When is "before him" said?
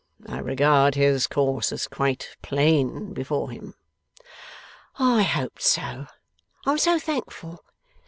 3.13-3.75